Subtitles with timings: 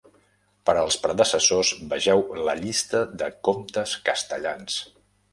[0.67, 4.79] Per als predecessors, vegeu la llista de comptes castellans.